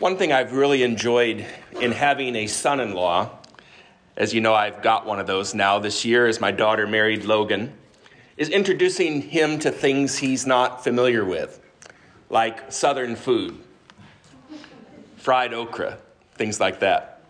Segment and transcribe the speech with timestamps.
[0.00, 1.44] One thing I've really enjoyed
[1.78, 3.32] in having a son in law,
[4.16, 7.24] as you know, I've got one of those now this year as my daughter married
[7.24, 7.74] Logan,
[8.38, 11.60] is introducing him to things he's not familiar with,
[12.30, 13.58] like Southern food,
[15.18, 15.98] fried okra,
[16.32, 17.20] things like that.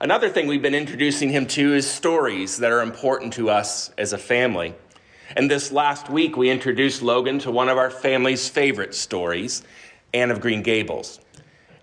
[0.00, 4.12] Another thing we've been introducing him to is stories that are important to us as
[4.12, 4.76] a family.
[5.36, 9.64] And this last week, we introduced Logan to one of our family's favorite stories,
[10.14, 11.20] Anne of Green Gables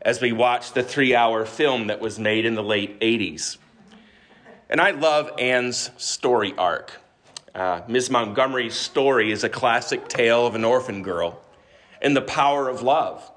[0.02, 3.58] as we watched the three hour film that was made in the late 80s.
[4.70, 7.02] And I love Anne's story arc.
[7.54, 8.10] Uh, Ms.
[8.10, 11.42] Montgomery's story is a classic tale of an orphan girl
[12.02, 13.30] and the power of love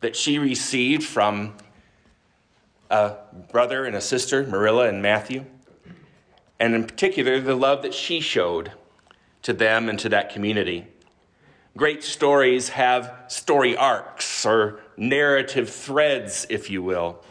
[0.00, 1.54] that she received from
[2.90, 3.14] a
[3.50, 5.44] brother and a sister, Marilla and Matthew,
[6.58, 8.72] and in particular, the love that she showed
[9.42, 10.86] to them and to that community.
[11.74, 17.24] Great stories have story arcs or narrative threads, if you will.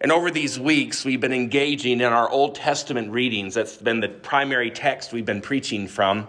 [0.00, 3.54] And over these weeks, we've been engaging in our Old Testament readings.
[3.54, 6.26] That's been the primary text we've been preaching from.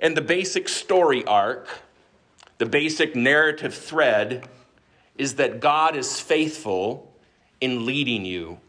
[0.00, 1.68] And the basic story arc,
[2.56, 4.48] the basic narrative thread,
[5.18, 7.12] is that God is faithful
[7.60, 8.60] in leading you.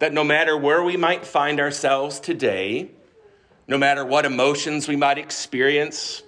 [0.00, 2.90] That no matter where we might find ourselves today,
[3.66, 6.22] no matter what emotions we might experience,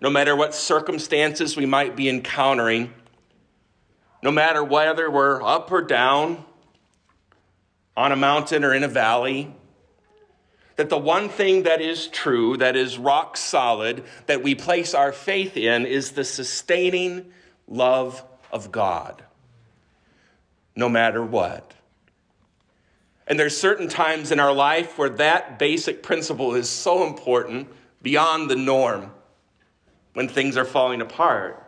[0.00, 2.92] no matter what circumstances we might be encountering,
[4.22, 6.44] no matter whether we're up or down,
[7.96, 9.54] on a mountain or in a valley,
[10.76, 15.12] that the one thing that is true, that is rock solid, that we place our
[15.12, 17.32] faith in is the sustaining
[17.68, 19.22] love of God,
[20.74, 21.72] no matter what.
[23.26, 27.68] And there's certain times in our life where that basic principle is so important
[28.02, 29.10] beyond the norm
[30.12, 31.60] when things are falling apart.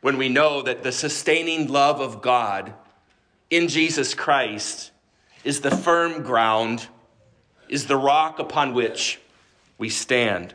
[0.00, 2.74] When we know that the sustaining love of God
[3.50, 4.90] in Jesus Christ
[5.44, 6.88] is the firm ground,
[7.68, 9.20] is the rock upon which
[9.78, 10.54] we stand.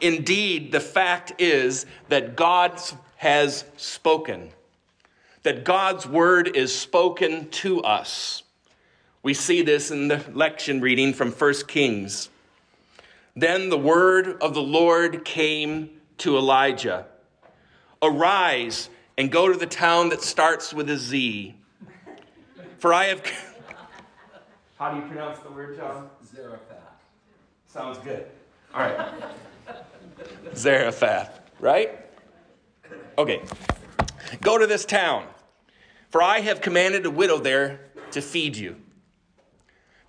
[0.00, 2.80] Indeed, the fact is that God
[3.16, 4.50] has spoken
[5.48, 8.42] that God's word is spoken to us.
[9.22, 12.28] We see this in the lection reading from 1 Kings.
[13.34, 15.88] Then the word of the Lord came
[16.18, 17.06] to Elijah
[18.02, 21.54] Arise and go to the town that starts with a Z.
[22.76, 23.22] For I have.
[24.78, 26.10] How do you pronounce the word, John?
[26.30, 26.76] Zarephath.
[27.68, 28.26] Sounds good.
[28.74, 29.14] All right.
[30.54, 31.98] Zarephath, right?
[33.16, 33.40] Okay.
[34.42, 35.24] Go to this town.
[36.10, 37.80] For I have commanded a widow there
[38.12, 38.76] to feed you.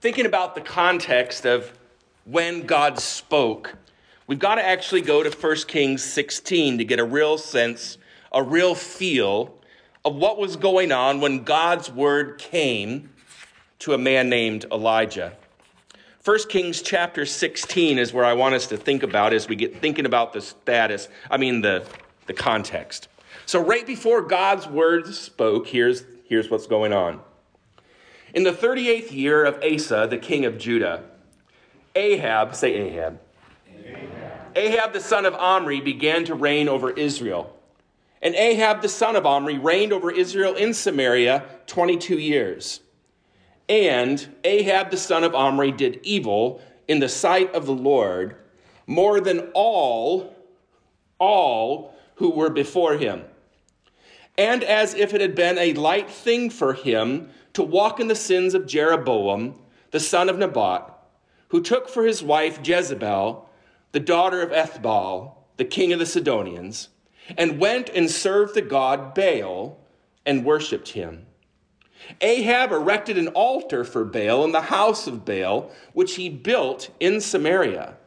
[0.01, 1.77] Thinking about the context of
[2.23, 3.75] when God spoke,
[4.25, 7.97] we've got to actually go to 1 Kings 16 to get a real sense,
[8.31, 9.53] a real feel
[10.05, 13.09] of what was going on when God's word came
[13.79, 15.35] to a man named Elijah.
[16.23, 19.81] 1 Kings chapter 16 is where I want us to think about as we get
[19.81, 21.85] thinking about the status, I mean the,
[22.27, 23.08] the context.
[23.49, 27.19] So, right before God's word spoke, here's, here's what's going on.
[28.35, 31.01] In the 38th year of Asa, the king of Judah,
[31.95, 33.19] Ahab, say Ahab,
[33.75, 34.09] Ahab,
[34.55, 37.57] Ahab the son of Omri began to reign over Israel.
[38.21, 42.81] And Ahab the son of Omri reigned over Israel in Samaria 22 years.
[43.67, 48.35] And Ahab the son of Omri did evil in the sight of the Lord
[48.85, 50.35] more than all,
[51.17, 53.23] all who were before him
[54.39, 58.15] and as if it had been a light thing for him to walk in the
[58.15, 59.59] sins of Jeroboam,
[59.91, 60.89] the son of Nebat,
[61.49, 63.49] who took for his wife Jezebel,
[63.91, 66.87] the daughter of Ethbaal, the king of the Sidonians,
[67.37, 69.77] and went and served the god Baal
[70.25, 71.25] and worshipped him.
[72.21, 77.19] Ahab erected an altar for Baal in the house of Baal, which he built in
[77.19, 77.97] Samaria.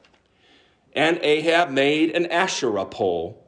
[0.94, 3.41] And Ahab made an Asherah pole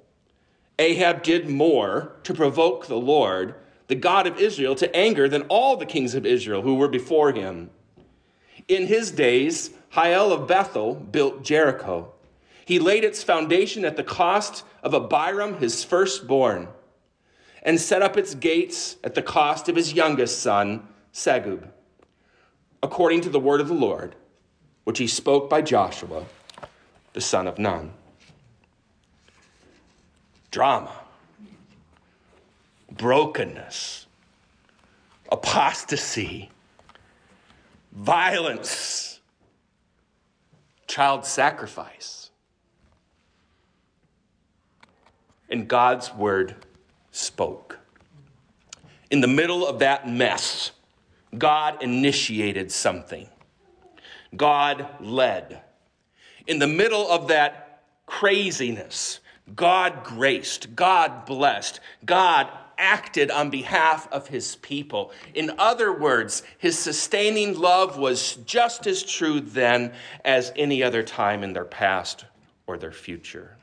[0.78, 3.54] Ahab did more to provoke the Lord,
[3.86, 7.32] the God of Israel, to anger than all the kings of Israel who were before
[7.32, 7.70] him.
[8.66, 12.12] In his days, Hiel of Bethel built Jericho.
[12.64, 16.68] He laid its foundation at the cost of Abiram, his firstborn,
[17.62, 21.68] and set up its gates at the cost of his youngest son, Segub,
[22.82, 24.16] according to the word of the Lord,
[24.84, 26.24] which he spoke by Joshua,
[27.12, 27.92] the son of Nun
[30.54, 30.92] drama,
[32.92, 34.06] brokenness,
[35.32, 36.48] apostasy,
[37.92, 39.18] violence,
[40.86, 42.30] child sacrifice.
[45.50, 46.56] and God's word
[47.10, 47.78] spoke.
[49.10, 50.72] In the middle of that mess,
[51.36, 53.28] God initiated something.
[54.36, 55.62] God led.
[56.46, 59.20] In the middle of that craziness,
[59.54, 62.48] God graced, God blessed, God
[62.78, 65.12] acted on behalf of his people.
[65.34, 69.92] In other words, his sustaining love was just as true then
[70.24, 72.24] as any other time in their past
[72.66, 73.56] or their future.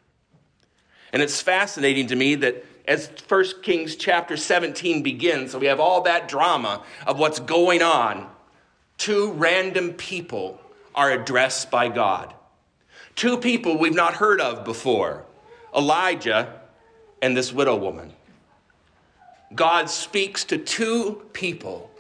[1.12, 5.80] And it's fascinating to me that as 1 Kings chapter 17 begins, so we have
[5.80, 8.30] all that drama of what's going on,
[8.98, 10.62] two random people
[10.96, 12.34] are addressed by God.
[13.16, 15.26] Two people we've not heard of before
[15.76, 16.60] Elijah
[17.22, 18.14] and this widow woman.
[19.54, 21.92] God speaks to two people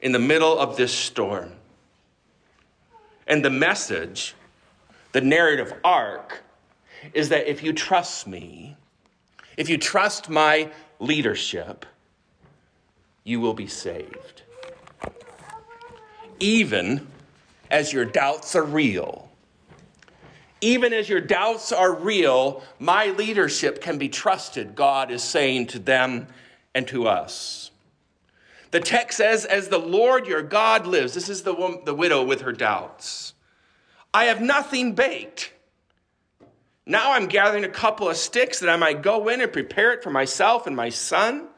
[0.00, 1.52] in the middle of this storm.
[3.26, 4.34] And the message,
[5.12, 6.42] the narrative arc,
[7.12, 8.76] is that if you trust me,
[9.56, 10.70] if you trust my
[11.00, 11.86] leadership,
[13.24, 14.42] you will be saved.
[16.38, 17.06] Even
[17.70, 19.25] as your doubts are real,
[20.60, 25.78] even as your doubts are real, my leadership can be trusted, God is saying to
[25.78, 26.28] them
[26.74, 27.70] and to us.
[28.70, 32.24] The text says, As the Lord your God lives, this is the, woman, the widow
[32.24, 33.34] with her doubts.
[34.12, 35.52] I have nothing baked.
[36.86, 40.02] Now I'm gathering a couple of sticks that I might go in and prepare it
[40.02, 41.48] for myself and my son,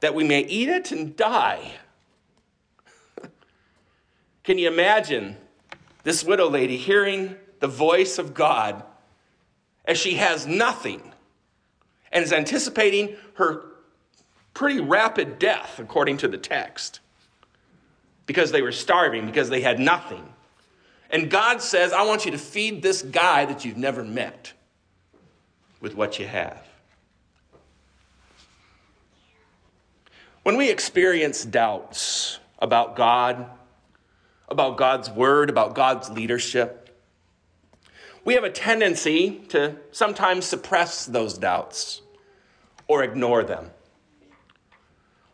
[0.00, 1.72] that we may eat it and die.
[4.42, 5.36] Can you imagine
[6.02, 8.82] this widow lady hearing the voice of God
[9.84, 11.12] as she has nothing
[12.12, 13.64] and is anticipating her
[14.54, 17.00] pretty rapid death, according to the text,
[18.26, 20.32] because they were starving, because they had nothing.
[21.10, 24.52] And God says, I want you to feed this guy that you've never met
[25.80, 26.66] with what you have.
[30.44, 33.46] When we experience doubts about God,
[34.48, 36.83] about God's word, about God's leadership,
[38.24, 42.02] we have a tendency to sometimes suppress those doubts
[42.88, 43.70] or ignore them.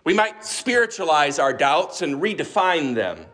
[0.05, 3.27] We might spiritualize our doubts and redefine them.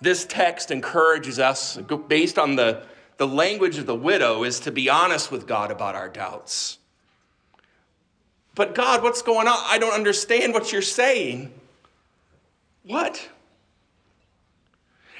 [0.00, 1.76] This text encourages us,
[2.08, 2.84] based on the,
[3.18, 6.78] the language of the widow, is to be honest with God about our doubts.
[8.54, 9.58] But God, what's going on?
[9.66, 11.52] I don't understand what you're saying.
[12.84, 13.28] What?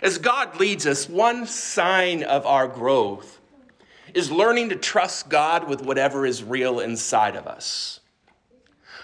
[0.03, 3.39] As God leads us, one sign of our growth
[4.15, 8.01] is learning to trust God with whatever is real inside of us.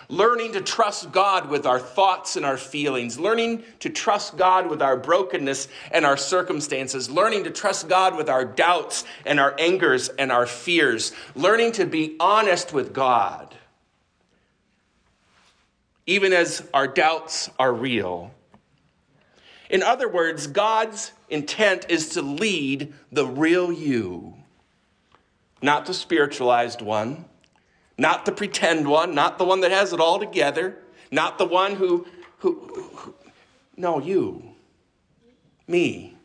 [0.09, 3.19] Learning to trust God with our thoughts and our feelings.
[3.19, 7.11] Learning to trust God with our brokenness and our circumstances.
[7.11, 11.13] Learning to trust God with our doubts and our angers and our fears.
[11.35, 13.55] Learning to be honest with God.
[16.07, 18.31] Even as our doubts are real
[19.69, 24.35] in other words, God's intent is to lead the real you,
[25.63, 27.25] not the spiritualized one,
[27.99, 30.77] not the pretend one, not the one that has it all together,
[31.11, 32.07] not the one who,
[32.39, 32.55] who,
[32.97, 33.15] who
[33.77, 34.43] no, you,
[35.67, 36.17] me.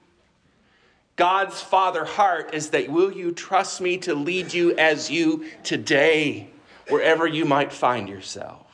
[1.15, 6.49] God's father heart is that will you trust me to lead you as you today,
[6.87, 8.65] wherever you might find yourself?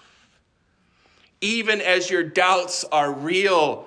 [1.42, 3.87] Even as your doubts are real,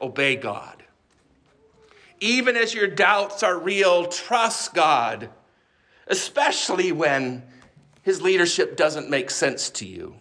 [0.00, 0.82] obey God.
[2.20, 5.28] Even as your doubts are real, trust God,
[6.06, 7.42] especially when
[8.02, 10.14] his leadership doesn't make sense to you.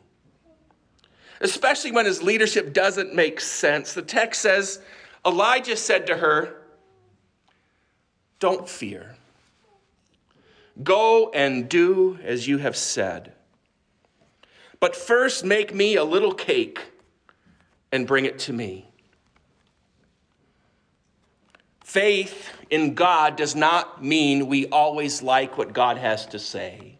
[1.41, 3.93] Especially when his leadership doesn't make sense.
[3.93, 4.79] The text says
[5.25, 6.55] Elijah said to her,
[8.39, 9.15] Don't fear.
[10.81, 13.33] Go and do as you have said.
[14.79, 16.79] But first, make me a little cake
[17.91, 18.92] and bring it to me.
[21.93, 26.97] Faith in God does not mean we always like what God has to say.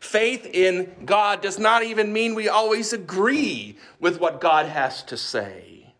[0.00, 5.16] Faith in God does not even mean we always agree with what God has to
[5.16, 5.94] say.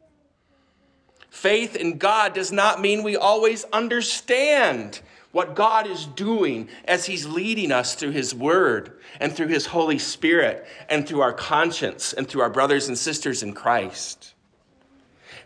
[1.30, 4.98] Faith in God does not mean we always understand
[5.30, 10.00] what God is doing as He's leading us through His Word and through His Holy
[10.00, 14.34] Spirit and through our conscience and through our brothers and sisters in Christ.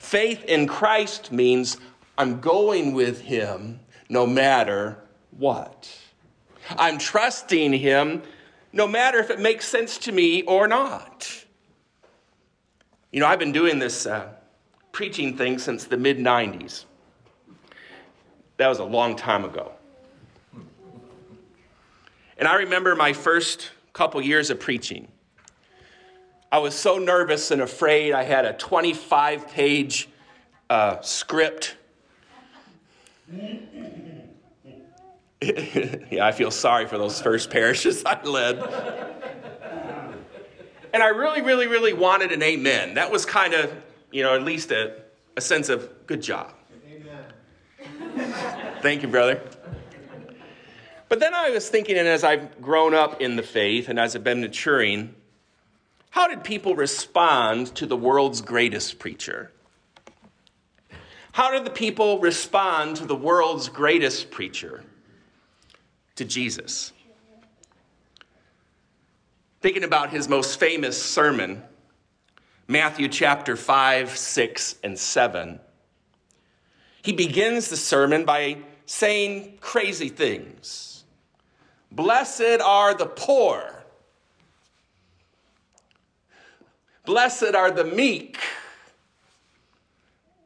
[0.02, 1.78] Faith in Christ means
[2.18, 3.78] I'm going with him
[4.08, 4.98] no matter
[5.30, 5.88] what.
[6.70, 8.22] I'm trusting him
[8.72, 11.44] no matter if it makes sense to me or not.
[13.12, 14.32] You know, I've been doing this uh,
[14.90, 16.84] preaching thing since the mid 90s.
[18.56, 19.70] That was a long time ago.
[22.36, 25.11] And I remember my first couple years of preaching.
[26.52, 28.12] I was so nervous and afraid.
[28.12, 30.06] I had a 25 page
[30.68, 31.76] uh, script.
[35.40, 38.58] yeah, I feel sorry for those first parishes I led.
[40.92, 42.94] and I really, really, really wanted an amen.
[42.94, 43.72] That was kind of,
[44.10, 45.00] you know, at least a,
[45.38, 46.52] a sense of good job.
[46.86, 47.24] Amen.
[48.82, 49.40] Thank you, brother.
[51.08, 54.14] But then I was thinking, and as I've grown up in the faith and as
[54.14, 55.14] I've been maturing,
[56.12, 59.50] how did people respond to the world's greatest preacher?
[61.32, 64.84] How did the people respond to the world's greatest preacher?
[66.16, 66.92] To Jesus.
[69.62, 71.62] Thinking about his most famous sermon,
[72.68, 75.60] Matthew chapter 5, 6, and 7,
[77.00, 81.04] he begins the sermon by saying crazy things.
[81.90, 83.81] Blessed are the poor
[87.04, 88.38] Blessed are the meek.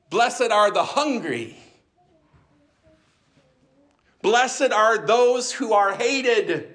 [0.08, 1.56] Blessed are the hungry.
[4.22, 6.74] Blessed are those who are hated.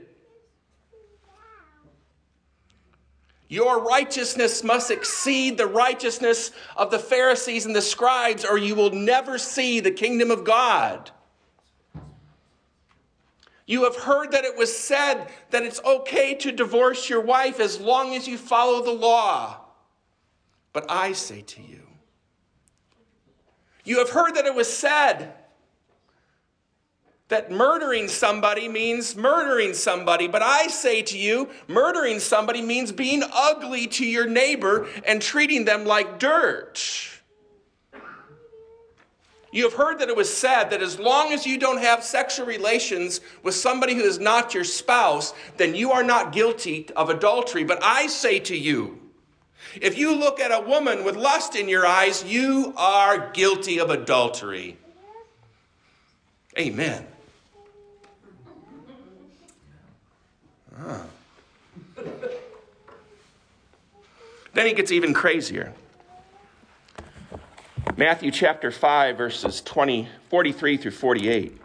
[3.50, 8.92] Your righteousness must exceed the righteousness of the Pharisees and the scribes, or you will
[8.92, 11.12] never see the kingdom of God.
[13.66, 17.80] You have heard that it was said that it's okay to divorce your wife as
[17.80, 19.61] long as you follow the law.
[20.74, 21.88] But I say to you,
[23.84, 25.34] you have heard that it was said
[27.32, 30.28] that murdering somebody means murdering somebody.
[30.28, 35.66] But I say to you, murdering somebody means being ugly to your neighbor and treating
[35.66, 37.10] them like dirt.
[39.54, 42.46] You have heard that it was said that as long as you don't have sexual
[42.46, 47.64] relations with somebody who is not your spouse, then you are not guilty of adultery.
[47.64, 49.01] But I say to you,
[49.80, 53.90] if you look at a woman with lust in your eyes, you are guilty of
[53.90, 54.78] adultery.
[56.58, 57.08] Amen.
[60.78, 61.04] Ah.
[64.54, 65.74] Then he gets even crazier.
[67.96, 71.62] Matthew chapter 5, verses 20, 43 through 48.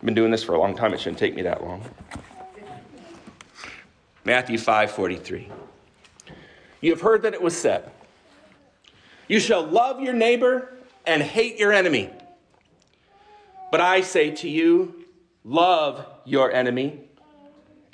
[0.00, 0.94] I've been doing this for a long time.
[0.94, 1.84] It shouldn't take me that long.
[4.24, 5.50] Matthew 5 43.
[6.80, 7.90] You have heard that it was said,
[9.28, 10.74] You shall love your neighbor
[11.06, 12.08] and hate your enemy.
[13.70, 15.04] But I say to you,
[15.44, 17.00] love your enemy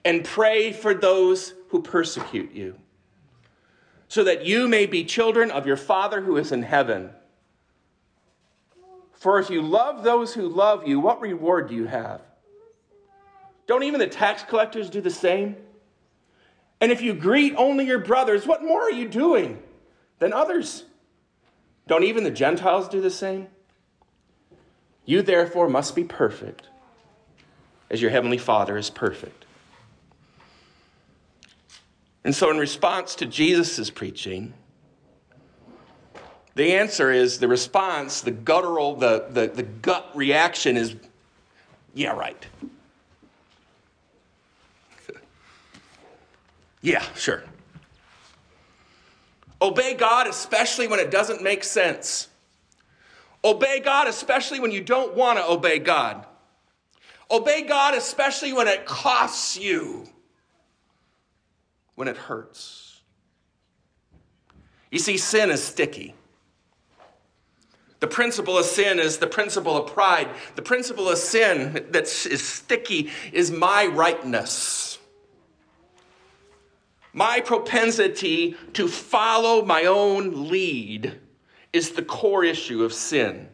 [0.04, 2.76] and pray for those who persecute you,
[4.06, 7.10] so that you may be children of your Father who is in heaven.
[9.16, 12.20] For if you love those who love you, what reward do you have?
[13.66, 15.56] Don't even the tax collectors do the same?
[16.80, 19.62] And if you greet only your brothers, what more are you doing
[20.18, 20.84] than others?
[21.88, 23.48] Don't even the Gentiles do the same?
[25.06, 26.68] You therefore must be perfect,
[27.90, 29.46] as your heavenly Father is perfect.
[32.24, 34.52] And so, in response to Jesus' preaching,
[36.56, 40.96] the answer is the response, the guttural, the, the, the gut reaction is,
[41.92, 42.46] yeah, right.
[46.80, 47.44] yeah, sure.
[49.60, 52.28] Obey God, especially when it doesn't make sense.
[53.44, 56.26] Obey God, especially when you don't want to obey God.
[57.30, 60.08] Obey God, especially when it costs you,
[61.96, 63.02] when it hurts.
[64.90, 66.14] You see, sin is sticky.
[68.06, 70.28] The principle of sin is the principle of pride.
[70.54, 75.00] The principle of sin that is sticky is my rightness.
[77.12, 81.18] My propensity to follow my own lead
[81.72, 83.48] is the core issue of sin.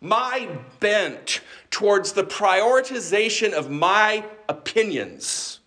[0.00, 0.48] My
[0.78, 1.40] bent
[1.72, 5.58] towards the prioritization of my opinions,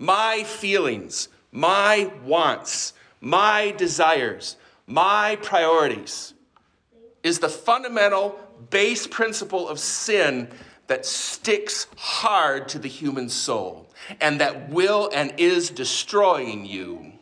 [0.00, 4.56] my feelings, my wants, my desires,
[4.88, 6.33] my priorities
[7.24, 8.38] is the fundamental
[8.70, 10.46] base principle of sin
[10.86, 13.88] that sticks hard to the human soul
[14.20, 17.12] and that will and is destroying you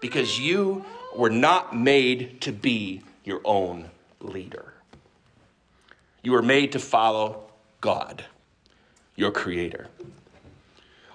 [0.00, 0.84] because you
[1.16, 3.90] were not made to be your own
[4.20, 4.74] leader.
[6.22, 7.44] You were made to follow
[7.80, 8.24] God,
[9.16, 9.88] your creator.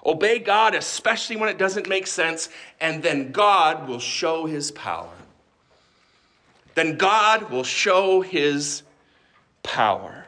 [0.04, 2.48] Obey God, especially when it doesn't make sense,
[2.80, 5.12] and then God will show his power.
[6.74, 8.82] Then God will show his
[9.62, 10.26] power.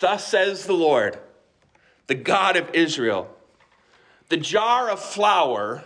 [0.00, 1.18] Thus says the Lord,
[2.06, 3.36] the God of Israel
[4.32, 5.84] the jar of flour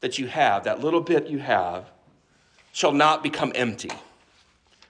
[0.00, 1.88] that you have, that little bit you have,
[2.72, 3.92] shall not become empty,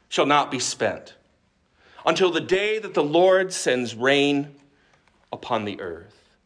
[0.08, 1.12] shall not be spent,
[2.06, 4.54] until the day that the Lord sends rain
[5.30, 6.38] upon the earth.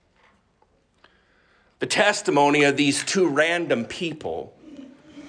[1.79, 4.57] The testimony of these two random people,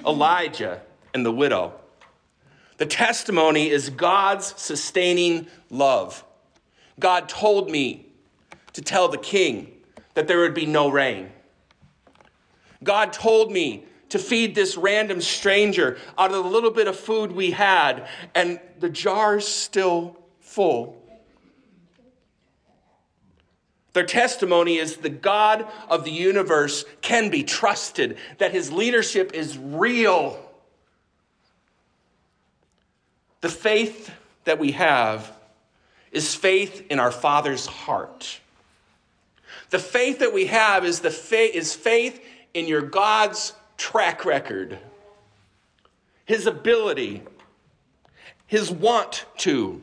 [0.08, 0.82] Elijah
[1.18, 1.74] and the widow,
[2.78, 6.24] the testimony is God's sustaining love.
[7.00, 8.06] God told me
[8.74, 9.72] to tell the king
[10.14, 11.32] that there would be no rain.
[12.84, 17.32] God told me to feed this random stranger out of the little bit of food
[17.32, 21.02] we had, and the jar's still full.
[23.94, 29.58] Their testimony is the God of the universe can be trusted, that his leadership is
[29.58, 30.44] real.
[33.48, 34.12] The faith
[34.44, 35.32] that we have
[36.12, 38.42] is faith in our Father's heart.
[39.70, 42.22] The faith that we have is, the faith, is faith
[42.54, 44.78] in your God's track record,
[46.26, 47.24] his ability,
[48.48, 49.82] his want to,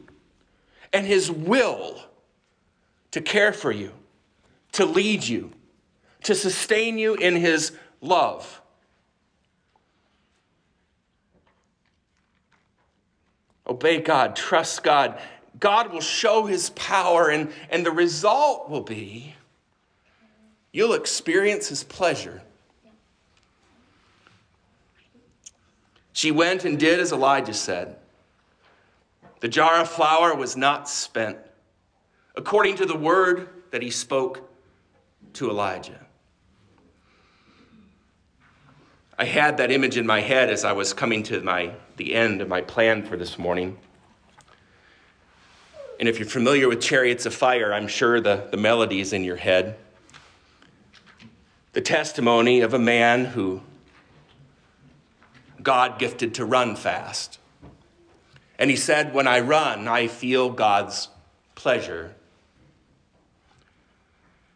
[0.92, 1.98] and his will
[3.12, 3.92] to care for you,
[4.72, 5.50] to lead you,
[6.24, 8.60] to sustain you in his love.
[13.66, 15.18] Obey God, trust God.
[15.58, 19.34] God will show his power, and, and the result will be
[20.74, 22.42] you'll experience his pleasure.
[26.12, 27.96] She went and did as Elijah said.
[29.38, 31.38] The jar of flour was not spent,
[32.34, 34.50] according to the word that he spoke
[35.34, 36.00] to Elijah.
[39.18, 42.40] I had that image in my head as I was coming to my, the end
[42.40, 43.78] of my plan for this morning.
[46.00, 49.22] And if you're familiar with Chariots of Fire, I'm sure the, the melody is in
[49.24, 49.76] your head
[51.74, 53.60] the testimony of a man who
[55.60, 57.38] God gifted to run fast.
[58.58, 61.08] And he said, When I run, I feel God's
[61.56, 62.14] pleasure.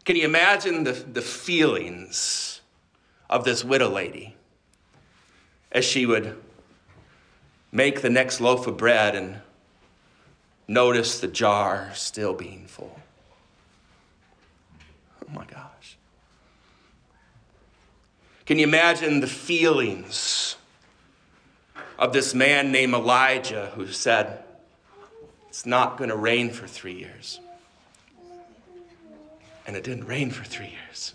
[0.05, 2.61] Can you imagine the, the feelings
[3.29, 4.35] of this widow lady
[5.71, 6.35] as she would
[7.71, 9.39] make the next loaf of bread and
[10.67, 12.99] notice the jar still being full?
[15.23, 15.97] Oh my gosh.
[18.45, 20.55] Can you imagine the feelings
[21.99, 24.43] of this man named Elijah who said,
[25.49, 27.39] It's not going to rain for three years?
[29.67, 31.13] And it didn't rain for three years.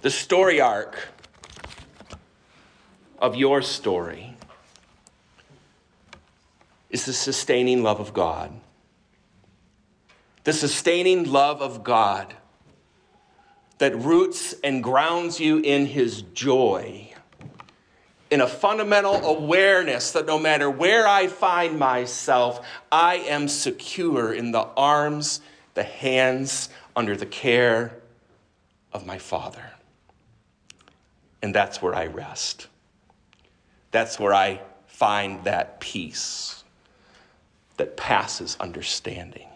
[0.00, 1.08] The story arc
[3.18, 4.36] of your story
[6.88, 8.52] is the sustaining love of God.
[10.44, 12.34] The sustaining love of God
[13.78, 17.12] that roots and grounds you in his joy,
[18.30, 24.52] in a fundamental awareness that no matter where I find myself, I am secure in
[24.52, 25.40] the arms,
[25.74, 27.98] the hands, under the care
[28.92, 29.67] of my Father.
[31.42, 32.68] And that's where I rest.
[33.90, 36.64] That's where I find that peace
[37.76, 39.48] that passes understanding,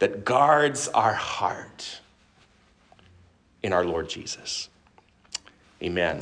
[0.00, 2.00] that guards our heart
[3.62, 4.68] in our Lord Jesus.
[5.82, 6.20] Amen.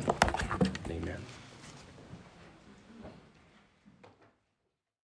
[0.90, 1.27] Amen.